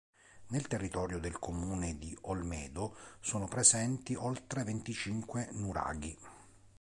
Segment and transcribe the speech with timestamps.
[0.47, 6.17] Nel territorio del comune di Olmedo sono presenti oltre venticinque nuraghi.